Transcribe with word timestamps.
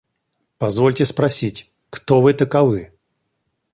–Позвольте 0.57 1.05
спросить, 1.05 1.71
кто 1.91 2.21
вы 2.23 2.33
таковы? 2.33 2.91